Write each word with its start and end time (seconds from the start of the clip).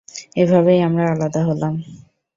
এভাবেই 0.35 0.79
আমরা 0.81 1.03
আলাদা 1.11 1.41
হলাম। 1.45 1.73